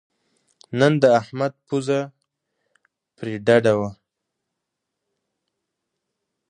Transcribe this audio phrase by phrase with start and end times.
[0.79, 1.99] نن د احمد پوزه
[3.17, 3.89] پرې ډډه وه.